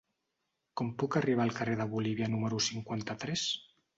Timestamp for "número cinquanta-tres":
2.37-3.47